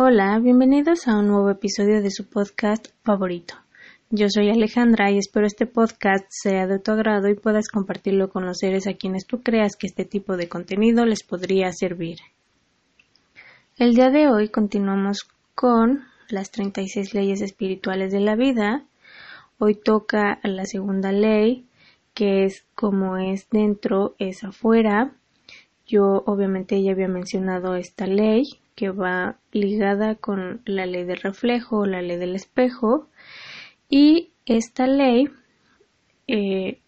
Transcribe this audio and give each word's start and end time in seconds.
Hola, 0.00 0.38
bienvenidos 0.38 1.08
a 1.08 1.18
un 1.18 1.26
nuevo 1.26 1.50
episodio 1.50 2.00
de 2.00 2.12
su 2.12 2.28
podcast 2.28 2.86
favorito. 3.02 3.54
Yo 4.10 4.28
soy 4.28 4.48
Alejandra 4.48 5.10
y 5.10 5.18
espero 5.18 5.44
este 5.44 5.66
podcast 5.66 6.24
sea 6.28 6.68
de 6.68 6.78
tu 6.78 6.92
agrado 6.92 7.26
y 7.28 7.34
puedas 7.34 7.66
compartirlo 7.66 8.30
con 8.30 8.46
los 8.46 8.58
seres 8.58 8.86
a 8.86 8.92
quienes 8.92 9.26
tú 9.26 9.42
creas 9.42 9.74
que 9.74 9.88
este 9.88 10.04
tipo 10.04 10.36
de 10.36 10.48
contenido 10.48 11.04
les 11.04 11.24
podría 11.24 11.72
servir. 11.72 12.18
El 13.76 13.94
día 13.94 14.10
de 14.10 14.28
hoy 14.28 14.50
continuamos 14.50 15.26
con 15.56 16.04
las 16.28 16.52
36 16.52 17.12
leyes 17.12 17.40
espirituales 17.40 18.12
de 18.12 18.20
la 18.20 18.36
vida. 18.36 18.84
Hoy 19.58 19.74
toca 19.74 20.38
la 20.44 20.64
segunda 20.64 21.10
ley, 21.10 21.66
que 22.14 22.44
es 22.44 22.64
como 22.76 23.16
es 23.16 23.50
dentro, 23.50 24.14
es 24.20 24.44
afuera. 24.44 25.10
Yo 25.88 26.22
obviamente 26.24 26.80
ya 26.80 26.92
había 26.92 27.08
mencionado 27.08 27.74
esta 27.74 28.06
ley, 28.06 28.44
que 28.78 28.90
va 28.90 29.40
ligada 29.50 30.14
con 30.14 30.62
la 30.64 30.86
ley 30.86 31.02
del 31.02 31.16
reflejo, 31.16 31.84
la 31.84 32.00
ley 32.00 32.16
del 32.16 32.36
espejo, 32.36 33.08
y 33.90 34.30
esta 34.46 34.86
ley, 34.86 35.28
eh, 36.28 36.78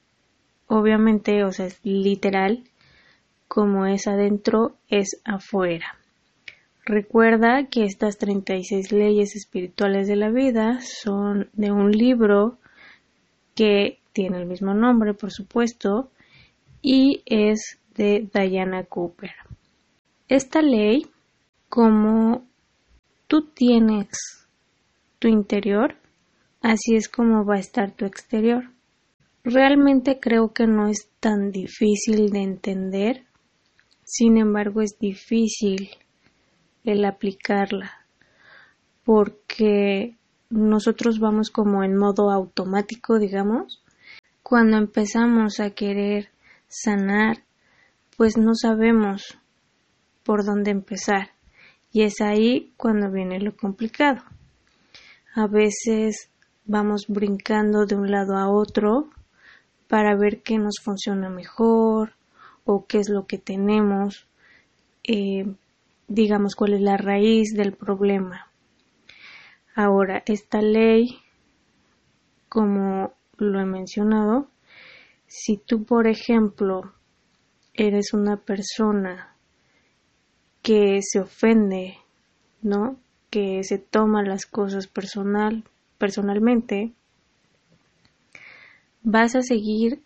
obviamente, 0.68 1.42
o 1.42 1.50
sea, 1.50 1.66
es 1.66 1.80
literal, 1.82 2.62
como 3.48 3.86
es 3.86 4.06
adentro, 4.06 4.76
es 4.86 5.20
afuera. 5.24 5.98
Recuerda 6.84 7.66
que 7.66 7.86
estas 7.86 8.18
36 8.18 8.92
leyes 8.92 9.34
espirituales 9.34 10.06
de 10.06 10.14
la 10.14 10.30
vida 10.30 10.78
son 10.82 11.50
de 11.54 11.72
un 11.72 11.90
libro 11.90 12.58
que 13.56 13.98
tiene 14.12 14.38
el 14.38 14.46
mismo 14.46 14.74
nombre, 14.74 15.12
por 15.12 15.32
supuesto, 15.32 16.12
y 16.82 17.24
es 17.26 17.80
de 17.96 18.28
Diana 18.32 18.84
Cooper. 18.84 19.32
Esta 20.28 20.62
ley 20.62 21.08
como 21.70 22.44
tú 23.28 23.46
tienes 23.46 24.08
tu 25.20 25.28
interior, 25.28 25.94
así 26.60 26.96
es 26.96 27.08
como 27.08 27.46
va 27.46 27.54
a 27.54 27.60
estar 27.60 27.92
tu 27.92 28.04
exterior. 28.04 28.70
Realmente 29.44 30.18
creo 30.20 30.52
que 30.52 30.66
no 30.66 30.88
es 30.88 31.08
tan 31.20 31.52
difícil 31.52 32.30
de 32.30 32.42
entender, 32.42 33.24
sin 34.04 34.36
embargo 34.36 34.82
es 34.82 34.98
difícil 34.98 35.90
el 36.84 37.04
aplicarla, 37.04 38.04
porque 39.04 40.16
nosotros 40.50 41.20
vamos 41.20 41.50
como 41.50 41.84
en 41.84 41.96
modo 41.96 42.32
automático, 42.32 43.20
digamos, 43.20 43.80
cuando 44.42 44.76
empezamos 44.76 45.60
a 45.60 45.70
querer 45.70 46.30
sanar, 46.66 47.44
pues 48.16 48.36
no 48.36 48.56
sabemos 48.56 49.38
por 50.24 50.44
dónde 50.44 50.72
empezar. 50.72 51.30
Y 51.92 52.02
es 52.02 52.20
ahí 52.20 52.72
cuando 52.76 53.10
viene 53.10 53.40
lo 53.40 53.56
complicado. 53.56 54.22
A 55.34 55.46
veces 55.46 56.30
vamos 56.64 57.06
brincando 57.08 57.86
de 57.86 57.96
un 57.96 58.10
lado 58.10 58.36
a 58.36 58.48
otro 58.48 59.10
para 59.88 60.16
ver 60.16 60.42
qué 60.42 60.58
nos 60.58 60.76
funciona 60.82 61.28
mejor 61.28 62.14
o 62.64 62.86
qué 62.86 62.98
es 62.98 63.08
lo 63.08 63.26
que 63.26 63.38
tenemos, 63.38 64.26
eh, 65.02 65.52
digamos 66.06 66.54
cuál 66.54 66.74
es 66.74 66.80
la 66.80 66.96
raíz 66.96 67.54
del 67.54 67.72
problema. 67.72 68.46
Ahora, 69.74 70.22
esta 70.26 70.60
ley, 70.60 71.18
como 72.48 73.14
lo 73.36 73.60
he 73.60 73.64
mencionado, 73.64 74.48
si 75.26 75.56
tú, 75.56 75.84
por 75.84 76.06
ejemplo, 76.06 76.92
eres 77.74 78.12
una 78.12 78.36
persona 78.36 79.29
que 80.62 81.00
se 81.02 81.20
ofende, 81.20 81.98
¿no? 82.62 82.96
Que 83.30 83.62
se 83.64 83.78
toma 83.78 84.22
las 84.22 84.46
cosas 84.46 84.86
personal, 84.86 85.64
personalmente, 85.98 86.92
vas 89.02 89.34
a 89.34 89.42
seguir 89.42 90.02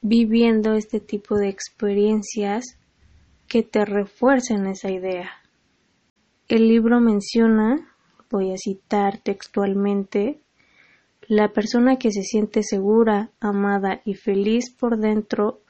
viviendo 0.00 0.74
este 0.74 1.00
tipo 1.00 1.36
de 1.36 1.48
experiencias 1.48 2.78
que 3.48 3.62
te 3.62 3.84
refuercen 3.84 4.66
esa 4.66 4.90
idea. 4.90 5.30
El 6.48 6.68
libro 6.68 7.00
menciona, 7.00 7.92
voy 8.30 8.52
a 8.52 8.56
citar 8.56 9.18
textualmente, 9.18 10.40
la 11.28 11.48
persona 11.48 11.96
que 11.96 12.12
se 12.12 12.22
siente 12.22 12.62
segura, 12.62 13.30
amada 13.40 14.00
y 14.04 14.14
feliz 14.14 14.70
por 14.70 14.98
dentro 14.98 15.60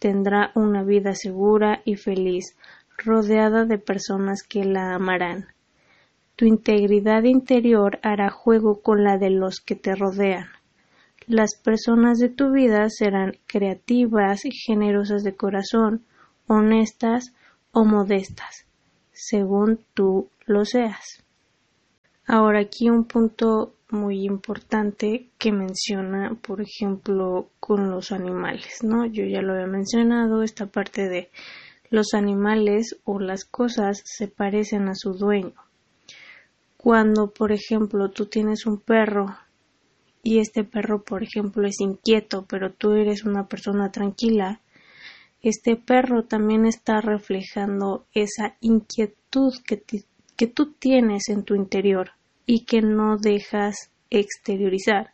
tendrá 0.00 0.50
una 0.56 0.82
vida 0.82 1.14
segura 1.14 1.82
y 1.84 1.94
feliz, 1.94 2.56
rodeada 2.98 3.64
de 3.64 3.78
personas 3.78 4.42
que 4.42 4.64
la 4.64 4.94
amarán. 4.94 5.46
Tu 6.36 6.46
integridad 6.46 7.22
interior 7.22 7.98
hará 8.02 8.30
juego 8.30 8.82
con 8.82 9.04
la 9.04 9.18
de 9.18 9.30
los 9.30 9.60
que 9.60 9.76
te 9.76 9.94
rodean. 9.94 10.48
Las 11.26 11.54
personas 11.54 12.18
de 12.18 12.28
tu 12.28 12.50
vida 12.50 12.88
serán 12.90 13.36
creativas 13.46 14.44
y 14.44 14.50
generosas 14.50 15.22
de 15.22 15.34
corazón, 15.34 16.04
honestas 16.46 17.32
o 17.72 17.84
modestas, 17.84 18.66
según 19.12 19.80
tú 19.94 20.28
lo 20.44 20.64
seas. 20.64 21.24
Ahora 22.26 22.60
aquí 22.60 22.90
un 22.90 23.04
punto 23.04 23.74
muy 23.90 24.24
importante 24.24 25.28
que 25.38 25.52
menciona, 25.52 26.34
por 26.34 26.60
ejemplo, 26.60 27.48
con 27.60 27.90
los 27.90 28.12
animales, 28.12 28.82
¿no? 28.82 29.06
Yo 29.06 29.24
ya 29.24 29.40
lo 29.40 29.54
había 29.54 29.66
mencionado, 29.66 30.42
esta 30.42 30.66
parte 30.66 31.08
de 31.08 31.30
los 31.94 32.12
animales 32.12 32.98
o 33.04 33.20
las 33.20 33.44
cosas 33.44 34.02
se 34.04 34.26
parecen 34.26 34.88
a 34.88 34.96
su 34.96 35.12
dueño. 35.12 35.54
Cuando, 36.76 37.30
por 37.30 37.52
ejemplo, 37.52 38.10
tú 38.10 38.26
tienes 38.26 38.66
un 38.66 38.80
perro 38.80 39.36
y 40.24 40.40
este 40.40 40.64
perro, 40.64 41.04
por 41.04 41.22
ejemplo, 41.22 41.68
es 41.68 41.80
inquieto, 41.80 42.46
pero 42.48 42.72
tú 42.72 42.94
eres 42.94 43.24
una 43.24 43.46
persona 43.46 43.92
tranquila, 43.92 44.60
este 45.40 45.76
perro 45.76 46.24
también 46.24 46.66
está 46.66 47.00
reflejando 47.00 48.06
esa 48.12 48.56
inquietud 48.60 49.52
que, 49.64 49.80
que 50.36 50.46
tú 50.48 50.72
tienes 50.72 51.28
en 51.28 51.44
tu 51.44 51.54
interior 51.54 52.10
y 52.44 52.64
que 52.64 52.82
no 52.82 53.18
dejas 53.18 53.90
exteriorizar. 54.10 55.12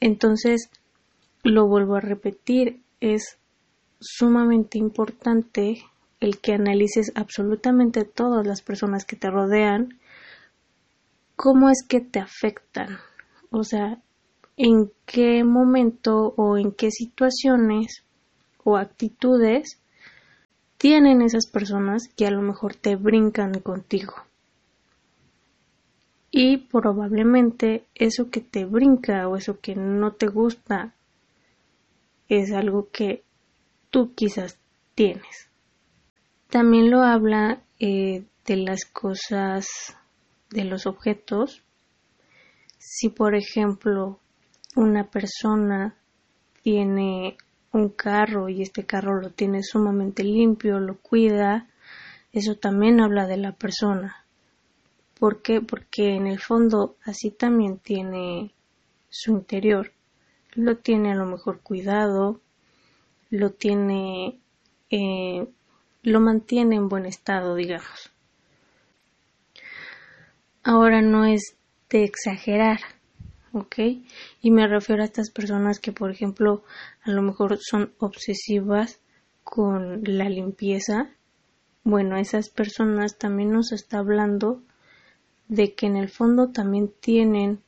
Entonces, 0.00 0.70
lo 1.42 1.68
vuelvo 1.68 1.96
a 1.96 2.00
repetir, 2.00 2.80
es 3.00 3.38
sumamente 4.00 4.78
importante 4.78 5.82
el 6.20 6.38
que 6.38 6.54
analices 6.54 7.12
absolutamente 7.14 8.04
todas 8.04 8.46
las 8.46 8.62
personas 8.62 9.04
que 9.04 9.16
te 9.16 9.30
rodean, 9.30 9.98
cómo 11.36 11.68
es 11.68 11.84
que 11.86 12.00
te 12.00 12.18
afectan, 12.18 12.98
o 13.50 13.64
sea, 13.64 14.00
en 14.56 14.90
qué 15.04 15.44
momento 15.44 16.32
o 16.36 16.56
en 16.56 16.72
qué 16.72 16.90
situaciones 16.90 18.02
o 18.64 18.76
actitudes 18.78 19.78
tienen 20.78 21.22
esas 21.22 21.46
personas 21.46 22.08
que 22.16 22.26
a 22.26 22.30
lo 22.30 22.42
mejor 22.42 22.74
te 22.74 22.96
brincan 22.96 23.60
contigo. 23.60 24.14
Y 26.30 26.58
probablemente 26.58 27.84
eso 27.94 28.30
que 28.30 28.40
te 28.40 28.64
brinca 28.64 29.28
o 29.28 29.36
eso 29.36 29.60
que 29.60 29.74
no 29.74 30.12
te 30.12 30.26
gusta 30.26 30.92
es 32.28 32.52
algo 32.52 32.88
que 32.90 33.22
tú 33.96 34.12
quizás 34.14 34.58
tienes. 34.94 35.48
También 36.50 36.90
lo 36.90 37.02
habla 37.02 37.62
eh, 37.80 38.26
de 38.44 38.56
las 38.58 38.84
cosas, 38.84 39.66
de 40.50 40.64
los 40.64 40.84
objetos. 40.86 41.62
Si 42.76 43.08
por 43.08 43.34
ejemplo 43.34 44.20
una 44.74 45.04
persona 45.04 45.96
tiene 46.62 47.38
un 47.72 47.88
carro 47.88 48.50
y 48.50 48.60
este 48.60 48.84
carro 48.84 49.18
lo 49.18 49.30
tiene 49.30 49.62
sumamente 49.62 50.24
limpio, 50.24 50.78
lo 50.78 50.98
cuida, 50.98 51.66
eso 52.34 52.54
también 52.54 53.00
habla 53.00 53.26
de 53.26 53.38
la 53.38 53.52
persona. 53.52 54.26
¿Por 55.18 55.40
qué? 55.40 55.62
Porque 55.62 56.16
en 56.16 56.26
el 56.26 56.38
fondo 56.38 56.96
así 57.02 57.30
también 57.30 57.78
tiene 57.78 58.52
su 59.08 59.30
interior. 59.30 59.92
Lo 60.52 60.76
tiene 60.76 61.12
a 61.12 61.14
lo 61.14 61.24
mejor 61.24 61.60
cuidado, 61.60 62.42
lo 63.30 63.50
tiene, 63.50 64.40
eh, 64.90 65.46
lo 66.02 66.20
mantiene 66.20 66.76
en 66.76 66.88
buen 66.88 67.06
estado, 67.06 67.54
digamos. 67.54 68.10
Ahora 70.62 71.02
no 71.02 71.24
es 71.24 71.56
de 71.90 72.04
exagerar, 72.04 72.80
¿ok? 73.52 73.76
Y 74.42 74.50
me 74.50 74.66
refiero 74.66 75.02
a 75.02 75.06
estas 75.06 75.30
personas 75.30 75.78
que, 75.78 75.92
por 75.92 76.10
ejemplo, 76.10 76.64
a 77.04 77.10
lo 77.10 77.22
mejor 77.22 77.58
son 77.60 77.92
obsesivas 77.98 79.00
con 79.44 80.02
la 80.04 80.28
limpieza. 80.28 81.10
Bueno, 81.84 82.16
esas 82.16 82.50
personas 82.50 83.16
también 83.16 83.52
nos 83.52 83.70
está 83.70 83.98
hablando 83.98 84.62
de 85.48 85.74
que 85.74 85.86
en 85.86 85.96
el 85.96 86.08
fondo 86.08 86.50
también 86.50 86.92
tienen 87.00 87.62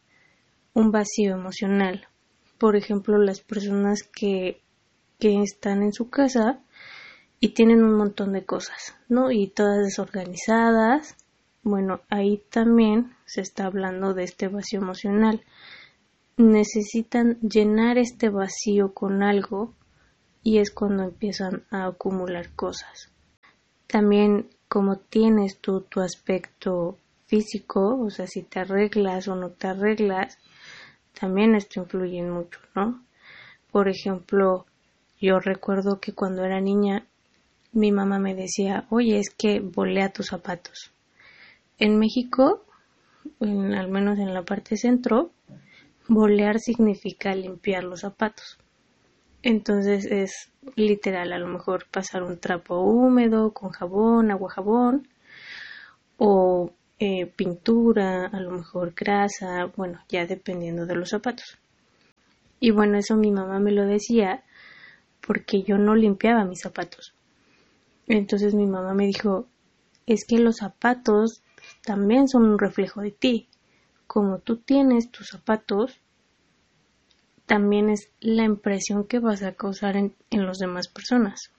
un 0.74 0.90
vacío 0.90 1.34
emocional. 1.34 2.08
Por 2.58 2.74
ejemplo, 2.74 3.18
las 3.18 3.40
personas 3.40 4.02
que 4.02 4.60
que 5.18 5.42
están 5.42 5.82
en 5.82 5.92
su 5.92 6.10
casa 6.10 6.60
y 7.40 7.50
tienen 7.50 7.82
un 7.82 7.96
montón 7.96 8.32
de 8.32 8.44
cosas, 8.44 8.94
¿no? 9.08 9.30
Y 9.30 9.48
todas 9.48 9.78
desorganizadas 9.84 11.16
Bueno, 11.62 12.00
ahí 12.08 12.42
también 12.50 13.14
se 13.26 13.40
está 13.42 13.66
hablando 13.66 14.14
de 14.14 14.24
este 14.24 14.48
vacío 14.48 14.80
emocional. 14.80 15.42
Necesitan 16.36 17.38
llenar 17.40 17.98
este 17.98 18.30
vacío 18.30 18.94
con 18.94 19.22
algo 19.22 19.74
y 20.42 20.58
es 20.58 20.70
cuando 20.70 21.02
empiezan 21.02 21.64
a 21.70 21.86
acumular 21.86 22.54
cosas. 22.54 23.10
También 23.86 24.48
como 24.68 24.96
tienes 24.98 25.58
tú 25.58 25.80
tu 25.82 26.00
aspecto 26.00 26.98
físico, 27.26 27.98
o 28.00 28.10
sea, 28.10 28.26
si 28.26 28.42
te 28.42 28.60
arreglas 28.60 29.28
o 29.28 29.34
no 29.34 29.50
te 29.50 29.66
arreglas, 29.66 30.38
también 31.18 31.54
esto 31.54 31.80
influye 31.80 32.22
mucho, 32.22 32.60
¿no? 32.74 33.04
Por 33.70 33.88
ejemplo, 33.88 34.66
yo 35.20 35.40
recuerdo 35.40 36.00
que 36.00 36.12
cuando 36.12 36.44
era 36.44 36.60
niña 36.60 37.06
mi 37.72 37.92
mamá 37.92 38.18
me 38.18 38.34
decía, 38.34 38.86
oye, 38.90 39.18
es 39.18 39.30
que 39.30 39.60
volea 39.60 40.10
tus 40.10 40.28
zapatos. 40.28 40.90
En 41.78 41.98
México, 41.98 42.64
al 43.40 43.88
menos 43.88 44.18
en 44.18 44.34
la 44.34 44.42
parte 44.42 44.76
centro, 44.76 45.30
bolear 46.08 46.58
significa 46.58 47.34
limpiar 47.34 47.84
los 47.84 48.00
zapatos. 48.00 48.58
Entonces 49.42 50.06
es 50.06 50.50
literal, 50.74 51.32
a 51.32 51.38
lo 51.38 51.46
mejor 51.46 51.86
pasar 51.90 52.22
un 52.22 52.38
trapo 52.38 52.80
húmedo 52.80 53.52
con 53.52 53.70
jabón, 53.70 54.30
agua 54.30 54.50
jabón, 54.50 55.08
o 56.16 56.72
eh, 56.98 57.26
pintura, 57.26 58.26
a 58.26 58.40
lo 58.40 58.50
mejor 58.50 58.92
grasa, 58.94 59.66
bueno, 59.76 60.00
ya 60.08 60.26
dependiendo 60.26 60.86
de 60.86 60.96
los 60.96 61.10
zapatos. 61.10 61.58
Y 62.58 62.72
bueno, 62.72 62.98
eso 62.98 63.14
mi 63.14 63.30
mamá 63.30 63.60
me 63.60 63.70
lo 63.70 63.86
decía 63.86 64.42
porque 65.28 65.62
yo 65.62 65.76
no 65.76 65.94
limpiaba 65.94 66.46
mis 66.46 66.62
zapatos. 66.62 67.12
Entonces 68.06 68.54
mi 68.54 68.66
mamá 68.66 68.94
me 68.94 69.04
dijo, 69.04 69.46
es 70.06 70.24
que 70.24 70.38
los 70.38 70.56
zapatos 70.56 71.42
también 71.84 72.28
son 72.28 72.46
un 72.46 72.58
reflejo 72.58 73.02
de 73.02 73.10
ti. 73.10 73.46
Como 74.06 74.38
tú 74.38 74.56
tienes 74.56 75.10
tus 75.10 75.28
zapatos, 75.28 76.00
también 77.44 77.90
es 77.90 78.08
la 78.20 78.44
impresión 78.44 79.04
que 79.04 79.18
vas 79.18 79.42
a 79.42 79.52
causar 79.52 79.98
en, 79.98 80.14
en 80.30 80.46
las 80.46 80.56
demás 80.56 80.88
personas. 80.88 81.50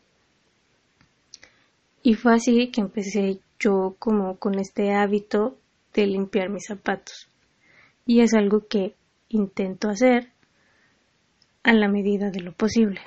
Y 2.01 2.16
fue 2.16 2.33
así 2.33 2.71
que 2.71 2.81
empecé 2.81 3.39
yo 3.60 3.98
como 4.00 4.38
con 4.38 4.57
este 4.57 4.95
hábito 4.95 5.60
de 5.94 6.07
limpiar 6.07 6.50
mis 6.50 6.66
zapatos. 6.66 7.30
Y 8.07 8.21
es 8.21 8.33
algo 8.33 8.66
que 8.66 8.95
intento 9.27 9.89
hacer 9.89 10.31
a 11.62 11.74
la 11.74 11.88
medida 11.88 12.31
de 12.31 12.39
lo 12.39 12.51
posible. 12.54 13.01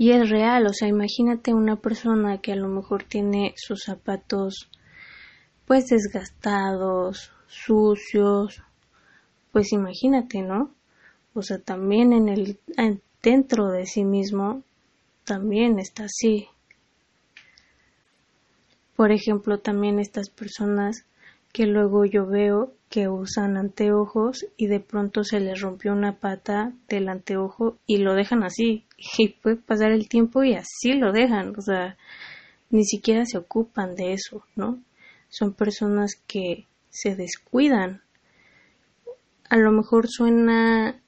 Y 0.00 0.12
es 0.12 0.30
real, 0.30 0.66
o 0.66 0.72
sea, 0.72 0.88
imagínate 0.88 1.52
una 1.52 1.76
persona 1.76 2.40
que 2.40 2.52
a 2.52 2.56
lo 2.56 2.68
mejor 2.68 3.04
tiene 3.04 3.52
sus 3.58 3.82
zapatos 3.82 4.70
pues 5.66 5.88
desgastados, 5.88 7.30
sucios, 7.48 8.62
pues 9.52 9.74
imagínate, 9.74 10.40
¿no? 10.40 10.70
O 11.34 11.42
sea, 11.42 11.58
también 11.58 12.14
en 12.14 12.30
el 12.30 12.58
dentro 13.22 13.68
de 13.68 13.84
sí 13.84 14.06
mismo 14.06 14.62
también 15.24 15.78
está 15.78 16.04
así. 16.04 16.48
Por 18.96 19.12
ejemplo, 19.12 19.58
también 19.58 19.98
estas 19.98 20.30
personas 20.30 21.04
que 21.52 21.66
luego 21.66 22.04
yo 22.04 22.26
veo 22.26 22.72
que 22.88 23.08
usan 23.08 23.56
anteojos 23.56 24.46
y 24.56 24.66
de 24.66 24.80
pronto 24.80 25.24
se 25.24 25.40
les 25.40 25.60
rompió 25.60 25.92
una 25.92 26.18
pata 26.18 26.72
del 26.88 27.08
anteojo 27.08 27.78
y 27.86 27.98
lo 27.98 28.14
dejan 28.14 28.42
así 28.42 28.84
y 29.18 29.28
puede 29.28 29.56
pasar 29.56 29.92
el 29.92 30.08
tiempo 30.08 30.42
y 30.42 30.54
así 30.54 30.94
lo 30.94 31.12
dejan, 31.12 31.54
o 31.56 31.60
sea, 31.60 31.96
ni 32.70 32.84
siquiera 32.84 33.24
se 33.24 33.38
ocupan 33.38 33.94
de 33.94 34.12
eso, 34.12 34.44
¿no? 34.56 34.78
Son 35.28 35.52
personas 35.52 36.14
que 36.26 36.66
se 36.88 37.14
descuidan. 37.14 38.02
A 39.48 39.56
lo 39.56 39.72
mejor 39.72 40.08
suena, 40.08 41.00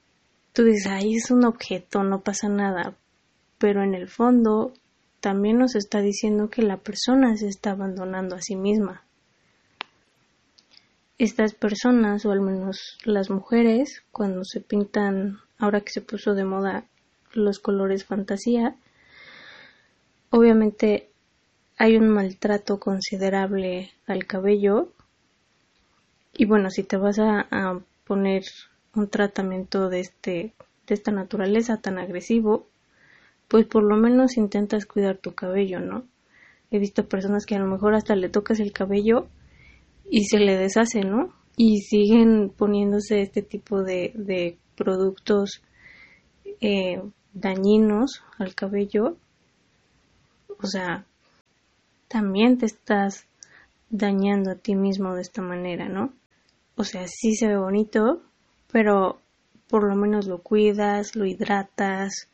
tú 0.52 0.64
dices, 0.64 0.86
ahí 0.86 1.16
es 1.16 1.30
un 1.30 1.44
objeto, 1.44 2.02
no 2.02 2.20
pasa 2.20 2.48
nada, 2.48 2.96
pero 3.58 3.82
en 3.82 3.94
el 3.94 4.08
fondo 4.08 4.72
también 5.20 5.58
nos 5.58 5.76
está 5.76 6.00
diciendo 6.00 6.50
que 6.50 6.62
la 6.62 6.78
persona 6.78 7.36
se 7.36 7.46
está 7.46 7.72
abandonando 7.72 8.34
a 8.34 8.40
sí 8.40 8.56
misma 8.56 9.04
estas 11.24 11.54
personas, 11.54 12.26
o 12.26 12.32
al 12.32 12.40
menos 12.40 12.98
las 13.04 13.30
mujeres, 13.30 14.02
cuando 14.10 14.44
se 14.44 14.60
pintan, 14.60 15.38
ahora 15.56 15.80
que 15.80 15.92
se 15.92 16.00
puso 16.00 16.34
de 16.34 16.44
moda 16.44 16.84
los 17.32 17.60
colores 17.60 18.04
fantasía, 18.04 18.74
obviamente 20.30 21.10
hay 21.78 21.96
un 21.96 22.08
maltrato 22.08 22.80
considerable 22.80 23.92
al 24.08 24.26
cabello 24.26 24.88
y 26.34 26.44
bueno, 26.46 26.70
si 26.70 26.82
te 26.82 26.96
vas 26.96 27.20
a, 27.20 27.78
poner 28.04 28.42
un 28.96 29.08
tratamiento 29.08 29.88
de 29.88 30.00
este 30.00 30.52
de 30.88 30.94
esta 30.94 31.12
naturaleza 31.12 31.76
tan 31.76 31.98
agresivo, 31.98 32.66
pues 33.46 33.64
por 33.64 33.84
lo 33.84 33.96
menos 33.96 34.36
intentas 34.36 34.86
cuidar 34.86 35.18
tu 35.18 35.36
cabello, 35.36 35.78
¿no? 35.78 36.04
He 36.72 36.80
visto 36.80 37.08
personas 37.08 37.46
que 37.46 37.54
a 37.54 37.60
lo 37.60 37.66
mejor 37.66 37.94
hasta 37.94 38.16
le 38.16 38.28
tocas 38.28 38.58
el 38.58 38.72
cabello 38.72 39.28
y 40.14 40.24
se 40.26 40.38
le 40.38 40.58
deshace, 40.58 41.00
¿no? 41.00 41.32
Y 41.56 41.78
siguen 41.78 42.50
poniéndose 42.50 43.22
este 43.22 43.40
tipo 43.40 43.82
de, 43.82 44.12
de 44.14 44.58
productos 44.76 45.62
eh, 46.60 47.00
dañinos 47.32 48.22
al 48.38 48.54
cabello. 48.54 49.16
O 50.62 50.66
sea, 50.66 51.06
también 52.08 52.58
te 52.58 52.66
estás 52.66 53.24
dañando 53.88 54.50
a 54.50 54.56
ti 54.56 54.74
mismo 54.74 55.14
de 55.14 55.22
esta 55.22 55.40
manera, 55.40 55.88
¿no? 55.88 56.12
O 56.76 56.84
sea, 56.84 57.06
sí 57.08 57.34
se 57.34 57.48
ve 57.48 57.56
bonito, 57.56 58.20
pero 58.70 59.18
por 59.66 59.88
lo 59.88 59.96
menos 59.96 60.26
lo 60.26 60.42
cuidas, 60.42 61.16
lo 61.16 61.24
hidratas, 61.24 62.28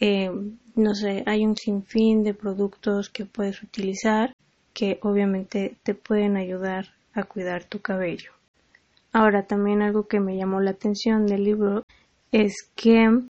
eh, 0.00 0.32
no 0.74 0.94
sé, 0.96 1.22
hay 1.26 1.44
un 1.44 1.56
sinfín 1.56 2.24
de 2.24 2.34
productos 2.34 3.10
que 3.10 3.26
puedes 3.26 3.62
utilizar 3.62 4.34
que 4.74 4.98
obviamente 5.02 5.76
te 5.84 5.94
pueden 5.94 6.36
ayudar 6.36 6.95
a 7.16 7.24
cuidar 7.24 7.64
tu 7.64 7.80
cabello. 7.80 8.30
Ahora 9.12 9.46
también 9.46 9.82
algo 9.82 10.06
que 10.06 10.20
me 10.20 10.36
llamó 10.36 10.60
la 10.60 10.72
atención 10.72 11.26
del 11.26 11.44
libro 11.44 11.82
es 12.32 12.54
que 12.74 13.22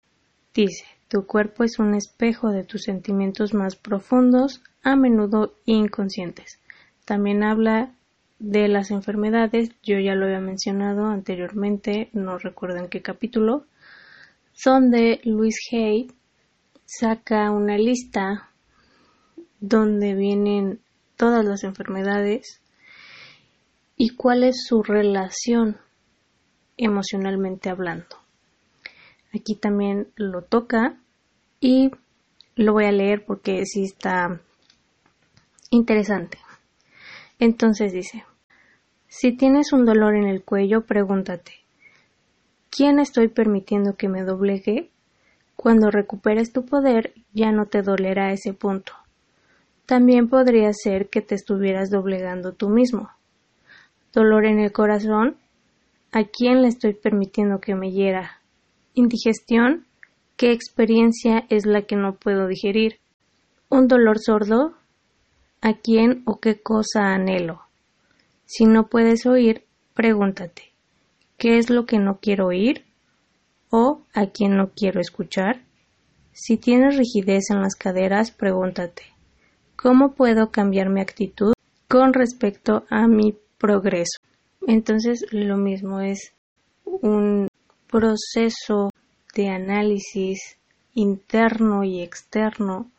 dice, 0.54 0.86
tu 1.08 1.26
cuerpo 1.26 1.64
es 1.64 1.78
un 1.80 1.94
espejo 1.94 2.50
de 2.50 2.64
tus 2.64 2.84
sentimientos 2.84 3.54
más 3.54 3.76
profundos, 3.76 4.64
a 4.84 4.96
menudo 4.96 5.54
inconscientes. 5.66 6.60
También 7.06 7.44
habla 7.44 7.92
de 8.40 8.68
las 8.68 8.92
enfermedades, 8.92 9.70
yo 9.84 10.00
ya 10.00 10.16
lo 10.16 10.26
había 10.26 10.40
mencionado 10.40 11.06
anteriormente, 11.06 12.10
no 12.14 12.38
recuerdo 12.38 12.78
en 12.78 12.90
qué 12.90 13.02
capítulo, 13.02 13.66
donde 14.64 15.22
Luis 15.24 15.56
Hay 15.72 16.12
saca 16.86 17.52
una 17.52 17.78
lista 17.78 18.50
donde 19.60 20.16
vienen 20.16 20.80
todas 21.16 21.46
las 21.46 21.64
enfermedades 21.64 22.62
y 23.98 24.10
cuál 24.10 24.44
es 24.44 24.66
su 24.68 24.84
relación 24.84 25.78
emocionalmente 26.78 27.70
hablando. 27.70 28.18
Aquí 29.34 29.56
también 29.56 30.08
lo 30.16 30.42
toca 30.42 30.98
y 31.60 31.92
lo 32.56 32.74
voy 32.74 32.86
a 32.86 32.92
leer 32.92 33.26
porque 33.26 33.66
sí 33.66 33.84
está 33.84 34.42
interesante. 35.70 36.38
Entonces 37.40 37.94
dice, 37.94 38.24
si 39.08 39.32
tienes 39.32 39.74
un 39.74 39.86
dolor 39.86 40.16
en 40.16 40.28
el 40.28 40.44
cuello, 40.44 40.86
pregúntate, 40.86 41.54
¿quién 42.70 43.00
estoy 43.00 43.28
permitiendo 43.28 43.96
que 43.96 44.10
me 44.10 44.24
doblegue? 44.24 44.90
Cuando 45.56 45.90
recuperes 45.90 46.52
tu 46.52 46.66
poder, 46.66 47.14
ya 47.34 47.52
no 47.52 47.66
te 47.66 47.82
dolerá 47.82 48.32
ese 48.32 48.54
punto. 48.54 48.94
También 49.86 50.28
podría 50.28 50.72
ser 50.74 51.10
que 51.10 51.22
te 51.22 51.36
estuvieras 51.36 51.90
doblegando 51.90 52.54
tú 52.54 52.70
mismo 52.70 53.10
dolor 54.16 54.46
en 54.46 54.60
el 54.60 54.72
corazón, 54.72 55.38
¿a 56.12 56.24
quién 56.24 56.62
le 56.64 56.70
estoy 56.70 56.94
permitiendo 56.94 57.60
que 57.60 57.76
me 57.76 57.92
hiera? 57.92 58.42
Indigestión, 58.96 59.86
¿qué 60.38 60.52
experiencia 60.52 61.46
es 61.50 61.66
la 61.68 61.84
que 61.84 61.98
no 61.98 62.16
puedo 62.16 62.48
digerir? 62.48 63.00
Un 63.70 63.88
dolor 63.88 64.18
sordo, 64.20 64.74
¿a 65.62 65.74
quién 65.74 66.24
o 66.26 66.40
qué 66.40 66.60
cosa 66.60 67.14
anhelo? 67.14 67.62
Si 68.46 68.66
no 68.66 68.88
puedes 68.88 69.26
oír, 69.26 69.66
pregúntate, 69.94 70.72
¿qué 71.38 71.58
es 71.58 71.70
lo 71.70 71.86
que 71.86 72.00
no 72.00 72.20
quiero 72.22 72.48
oír? 72.48 72.86
¿O 73.70 74.02
a 74.14 74.28
quién 74.28 74.56
no 74.56 74.70
quiero 74.70 75.02
escuchar? 75.02 75.62
Si 76.32 76.58
tienes 76.58 76.98
rigidez 76.98 77.50
en 77.50 77.62
las 77.62 77.76
caderas, 77.76 78.32
pregúntate, 78.32 79.04
¿cómo 79.76 80.14
puedo 80.14 80.52
cambiar 80.52 80.90
mi 80.90 81.02
actitud 81.02 81.54
con 81.90 82.14
respecto 82.14 82.86
a 82.90 83.08
mi 83.08 83.38
progreso. 83.66 84.20
Entonces 84.68 85.26
lo 85.32 85.58
mismo 85.58 86.00
es 86.02 86.34
un 86.84 87.48
proceso 87.88 88.92
de 89.34 89.50
análisis 89.50 90.58
interno 90.94 91.84
y 91.84 92.02
externo 92.02 92.92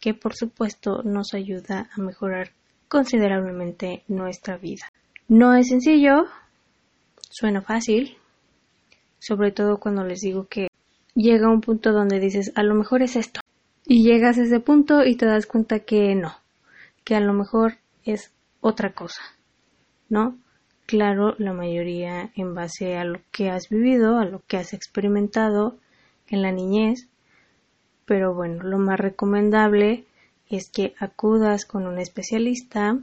que 0.00 0.14
por 0.14 0.34
supuesto 0.34 1.02
nos 1.04 1.34
ayuda 1.34 1.88
a 1.96 2.00
mejorar 2.00 2.50
considerablemente 2.88 4.02
nuestra 4.08 4.56
vida. 4.56 4.86
No 5.28 5.54
es 5.54 5.68
sencillo, 5.68 6.26
suena 7.30 7.62
fácil, 7.62 8.16
sobre 9.20 9.52
todo 9.52 9.78
cuando 9.78 10.02
les 10.02 10.20
digo 10.20 10.48
que 10.48 10.66
llega 11.14 11.48
un 11.48 11.60
punto 11.60 11.92
donde 11.92 12.18
dices, 12.18 12.50
a 12.56 12.64
lo 12.64 12.74
mejor 12.74 13.02
es 13.02 13.14
esto. 13.14 13.40
Y 13.86 14.02
llegas 14.02 14.36
a 14.38 14.42
ese 14.42 14.58
punto 14.58 15.04
y 15.04 15.16
te 15.16 15.26
das 15.26 15.46
cuenta 15.46 15.80
que 15.80 16.14
no, 16.16 16.34
que 17.04 17.14
a 17.14 17.20
lo 17.20 17.32
mejor 17.32 17.78
es 18.04 18.32
otra 18.60 18.92
cosa, 18.92 19.22
¿no? 20.08 20.36
Claro, 20.86 21.34
la 21.38 21.52
mayoría 21.52 22.30
en 22.34 22.54
base 22.54 22.96
a 22.96 23.04
lo 23.04 23.20
que 23.30 23.50
has 23.50 23.68
vivido, 23.68 24.18
a 24.18 24.24
lo 24.24 24.42
que 24.46 24.56
has 24.56 24.72
experimentado 24.72 25.76
en 26.28 26.42
la 26.42 26.52
niñez, 26.52 27.08
pero 28.06 28.32
bueno, 28.34 28.62
lo 28.62 28.78
más 28.78 28.98
recomendable 28.98 30.04
es 30.48 30.70
que 30.70 30.94
acudas 30.98 31.66
con 31.66 31.86
un 31.86 31.98
especialista 31.98 32.98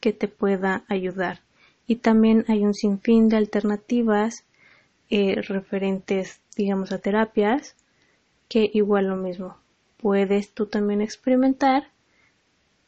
que 0.00 0.12
te 0.12 0.28
pueda 0.28 0.84
ayudar. 0.88 1.40
Y 1.86 1.96
también 1.96 2.44
hay 2.48 2.64
un 2.64 2.74
sinfín 2.74 3.28
de 3.28 3.36
alternativas 3.36 4.44
eh, 5.10 5.42
referentes, 5.42 6.40
digamos, 6.56 6.92
a 6.92 6.98
terapias, 6.98 7.74
que 8.48 8.70
igual 8.72 9.08
lo 9.08 9.16
mismo, 9.16 9.56
puedes 9.96 10.52
tú 10.52 10.66
también 10.66 11.00
experimentar 11.00 11.88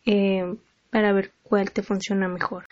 eh, 0.04 0.56
para 0.90 1.12
ver 1.12 1.32
cuál 1.42 1.72
te 1.72 1.82
funciona 1.82 2.28
mejor. 2.28 2.66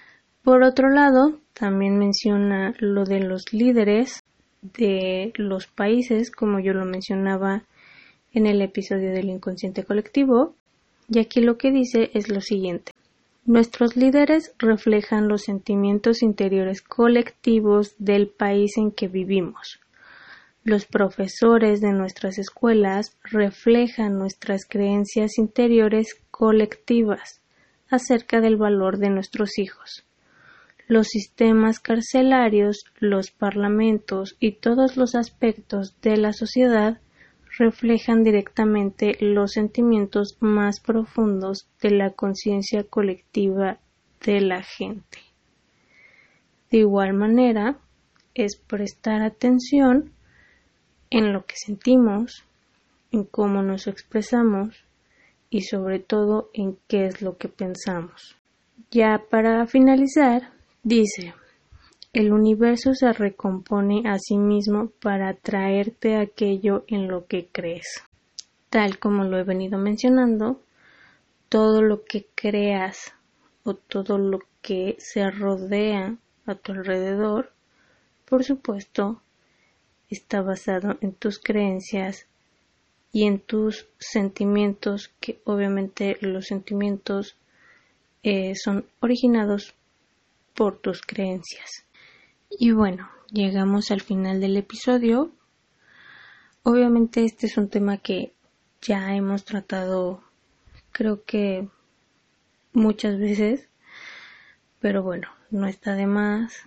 Por 0.45 0.63
otro 0.63 0.91
lado, 0.91 1.41
también 1.55 1.97
menciona 1.97 2.75
lo 2.79 3.05
de 3.05 3.21
los 3.21 3.55
líderes 3.55 4.23
de 4.61 5.33
los 5.37 5.67
países, 5.67 6.31
como 6.31 6.61
yo 6.61 6.75
lo 6.75 6.85
mencionaba 6.85 7.63
en 8.35 8.45
el 8.45 8.61
episodio 8.61 9.11
del 9.11 9.31
inconsciente 9.31 9.85
colectivo, 9.85 10.55
y 11.09 11.19
aquí 11.21 11.41
lo 11.41 11.57
que 11.57 11.71
dice 11.71 12.11
es 12.13 12.29
lo 12.29 12.43
siguiente. 12.43 12.93
Nuestros 13.47 13.97
líderes 13.97 14.55
reflejan 14.59 15.29
los 15.29 15.45
sentimientos 15.45 16.23
interiores 16.23 16.83
colectivos 16.83 17.95
del 17.99 18.29
país 18.29 18.77
en 18.77 18.91
que 18.91 19.09
vivimos. 19.09 19.81
Los 20.63 20.85
profesores 20.85 21.81
de 21.81 21.93
nuestras 21.93 22.37
escuelas 22.39 23.17
reflejan 23.23 24.19
nuestras 24.19 24.67
creencias 24.69 25.39
interiores 25.39 26.21
colectivas 26.31 27.41
acerca 27.89 28.43
del 28.43 28.59
valor 28.59 28.99
de 28.99 29.09
nuestros 29.09 29.59
hijos. 29.59 30.05
Los 30.87 31.09
sistemas 31.09 31.81
carcelarios, 31.81 32.85
los 32.99 33.31
parlamentos 33.31 34.37
y 34.39 34.53
todos 34.53 34.97
los 34.97 35.15
aspectos 35.15 35.99
de 36.03 36.17
la 36.19 36.33
sociedad 36.33 37.01
reflejan 37.59 38.23
directamente 38.23 39.17
los 39.21 39.53
sentimientos 39.53 40.37
más 40.41 40.81
profundos 40.81 41.69
de 41.81 41.91
la 41.91 42.11
conciencia 42.11 42.85
colectiva 42.85 43.79
de 44.25 44.41
la 44.41 44.63
gente. 44.63 45.19
De 46.71 46.79
igual 46.79 47.15
manera, 47.15 47.79
es 48.35 48.57
prestar 48.57 49.23
atención 49.23 50.13
en 51.11 51.33
lo 51.33 51.47
que 51.47 51.55
sentimos, 51.57 52.45
en 53.13 53.25
cómo 53.25 53.63
nos 53.63 53.87
expresamos 53.87 54.85
y 55.49 55.63
sobre 55.63 56.01
todo 56.01 56.51
en 56.53 56.77
qué 56.89 57.07
es 57.07 57.23
lo 57.23 57.39
que 57.39 57.49
pensamos. 57.49 58.37
Ya 58.91 59.23
para 59.31 59.67
finalizar, 59.67 60.54
dice 60.85 61.35
el 62.15 62.33
universo 62.33 62.95
se 62.95 63.13
recompone 63.13 64.03
a 64.07 64.21
sí 64.21 64.39
mismo 64.39 64.93
para 65.03 65.35
traerte 65.35 66.15
aquello 66.15 66.85
en 66.87 67.09
lo 67.09 67.27
que 67.27 67.49
crees. 67.51 68.05
Tal 68.71 69.01
como 69.01 69.25
lo 69.25 69.37
he 69.37 69.43
venido 69.43 69.79
mencionando, 69.79 70.61
todo 71.49 71.83
lo 71.83 72.05
que 72.05 72.29
creas 72.37 73.15
o 73.65 73.75
todo 73.75 74.17
lo 74.17 74.39
que 74.63 74.95
se 75.01 75.29
rodea 75.29 76.17
a 76.47 76.55
tu 76.55 76.71
alrededor, 76.71 77.53
por 78.27 78.45
supuesto, 78.45 79.21
está 80.09 80.41
basado 80.41 80.97
en 81.01 81.15
tus 81.15 81.41
creencias 81.41 82.29
y 83.11 83.25
en 83.25 83.41
tus 83.41 83.89
sentimientos, 83.99 85.11
que 85.19 85.41
obviamente 85.45 86.17
los 86.21 86.47
sentimientos 86.47 87.37
eh, 88.23 88.55
son 88.55 88.87
originados 89.01 89.75
por 90.55 90.79
tus 90.79 91.03
creencias. 91.03 91.87
Y 92.51 92.71
bueno, 92.73 93.09
llegamos 93.31 93.91
al 93.91 94.01
final 94.01 94.41
del 94.41 94.57
episodio. 94.57 95.33
Obviamente 96.63 97.25
este 97.25 97.47
es 97.47 97.57
un 97.57 97.69
tema 97.69 97.99
que 97.99 98.33
ya 98.81 99.15
hemos 99.15 99.45
tratado 99.45 100.23
creo 100.95 101.25
que 101.25 101.69
muchas 102.73 103.19
veces, 103.19 103.69
pero 104.81 105.03
bueno, 105.03 105.29
no 105.51 105.67
está 105.67 105.95
de 105.95 106.07
más 106.07 106.63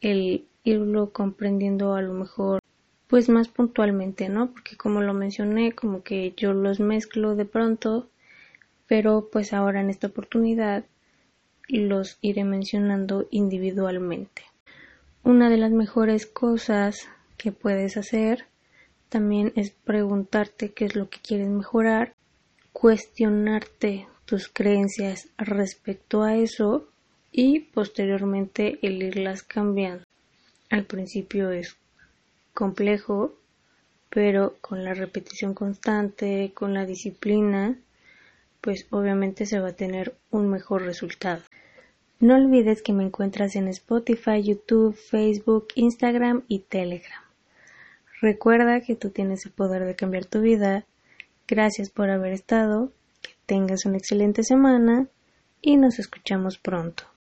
el 0.00 0.46
irlo 0.64 1.12
comprendiendo 1.12 1.94
a 1.94 2.02
lo 2.02 2.12
mejor 2.12 2.60
pues 3.08 3.30
más 3.30 3.48
puntualmente, 3.48 4.28
¿no? 4.28 4.52
Porque 4.52 4.76
como 4.76 5.00
lo 5.00 5.14
mencioné, 5.14 5.72
como 5.72 6.02
que 6.02 6.34
yo 6.36 6.52
los 6.52 6.78
mezclo 6.78 7.34
de 7.36 7.46
pronto, 7.46 8.10
pero 8.86 9.30
pues 9.32 9.54
ahora 9.54 9.80
en 9.80 9.88
esta 9.88 10.08
oportunidad 10.08 10.84
los 11.68 12.18
iré 12.22 12.44
mencionando 12.44 13.28
individualmente. 13.30 14.42
Una 15.22 15.50
de 15.50 15.58
las 15.58 15.70
mejores 15.70 16.26
cosas 16.26 17.08
que 17.36 17.52
puedes 17.52 17.96
hacer 17.96 18.46
también 19.08 19.52
es 19.56 19.70
preguntarte 19.70 20.72
qué 20.72 20.86
es 20.86 20.96
lo 20.96 21.08
que 21.08 21.20
quieres 21.20 21.48
mejorar, 21.48 22.14
cuestionarte 22.72 24.06
tus 24.24 24.48
creencias 24.48 25.28
respecto 25.38 26.22
a 26.22 26.36
eso 26.36 26.88
y 27.32 27.60
posteriormente 27.60 28.78
el 28.82 29.02
irlas 29.02 29.42
cambiando. 29.42 30.04
Al 30.70 30.84
principio 30.84 31.50
es 31.50 31.76
complejo, 32.52 33.34
pero 34.10 34.56
con 34.60 34.84
la 34.84 34.94
repetición 34.94 35.54
constante, 35.54 36.52
con 36.54 36.74
la 36.74 36.84
disciplina, 36.84 37.78
pues 38.60 38.86
obviamente 38.90 39.46
se 39.46 39.60
va 39.60 39.68
a 39.68 39.76
tener 39.76 40.16
un 40.30 40.48
mejor 40.48 40.82
resultado. 40.82 41.42
No 42.20 42.34
olvides 42.34 42.82
que 42.82 42.92
me 42.92 43.04
encuentras 43.04 43.54
en 43.54 43.68
Spotify, 43.68 44.42
YouTube, 44.42 44.94
Facebook, 44.94 45.68
Instagram 45.76 46.42
y 46.48 46.60
Telegram. 46.60 47.22
Recuerda 48.20 48.80
que 48.80 48.96
tú 48.96 49.10
tienes 49.10 49.46
el 49.46 49.52
poder 49.52 49.84
de 49.84 49.94
cambiar 49.94 50.24
tu 50.24 50.40
vida. 50.40 50.84
Gracias 51.46 51.90
por 51.90 52.10
haber 52.10 52.32
estado, 52.32 52.92
que 53.22 53.30
tengas 53.46 53.86
una 53.86 53.98
excelente 53.98 54.42
semana 54.42 55.06
y 55.62 55.76
nos 55.76 55.98
escuchamos 55.98 56.58
pronto. 56.58 57.04